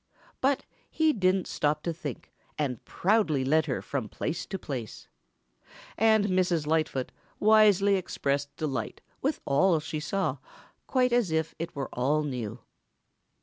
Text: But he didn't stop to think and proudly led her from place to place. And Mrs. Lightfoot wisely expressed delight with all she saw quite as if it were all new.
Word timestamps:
But 0.41 0.65
he 0.89 1.13
didn't 1.13 1.45
stop 1.45 1.83
to 1.83 1.93
think 1.93 2.33
and 2.57 2.83
proudly 2.85 3.45
led 3.45 3.67
her 3.67 3.83
from 3.83 4.09
place 4.09 4.47
to 4.47 4.57
place. 4.57 5.07
And 5.95 6.25
Mrs. 6.25 6.65
Lightfoot 6.65 7.11
wisely 7.39 7.97
expressed 7.97 8.57
delight 8.57 9.01
with 9.21 9.41
all 9.45 9.79
she 9.79 9.99
saw 9.99 10.39
quite 10.87 11.13
as 11.13 11.29
if 11.29 11.53
it 11.59 11.75
were 11.75 11.89
all 11.93 12.23
new. 12.23 12.61